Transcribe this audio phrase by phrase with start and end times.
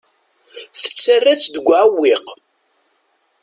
[0.77, 2.25] Tettarra-tt deg uɛewwiq.